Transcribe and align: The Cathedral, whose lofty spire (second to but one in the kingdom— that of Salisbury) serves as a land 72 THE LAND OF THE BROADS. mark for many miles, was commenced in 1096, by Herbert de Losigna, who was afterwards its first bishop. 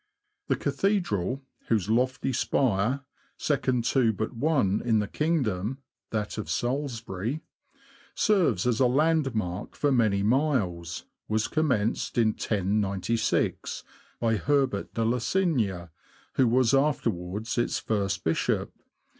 The 0.47 0.55
Cathedral, 0.55 1.43
whose 1.67 1.87
lofty 1.87 2.33
spire 2.33 3.01
(second 3.37 3.83
to 3.93 4.11
but 4.11 4.33
one 4.33 4.81
in 4.83 4.97
the 4.97 5.07
kingdom— 5.07 5.77
that 6.09 6.39
of 6.39 6.49
Salisbury) 6.49 7.41
serves 8.15 8.65
as 8.65 8.79
a 8.79 8.87
land 8.87 9.25
72 9.25 9.27
THE 9.27 9.27
LAND 9.27 9.27
OF 9.27 9.31
THE 9.31 9.37
BROADS. 9.37 9.49
mark 9.51 9.75
for 9.75 9.91
many 9.91 10.23
miles, 10.23 11.05
was 11.27 11.47
commenced 11.47 12.17
in 12.17 12.29
1096, 12.29 13.83
by 14.19 14.37
Herbert 14.37 14.91
de 14.95 15.01
Losigna, 15.05 15.91
who 16.33 16.47
was 16.47 16.73
afterwards 16.73 17.59
its 17.59 17.77
first 17.77 18.23
bishop. 18.23 18.73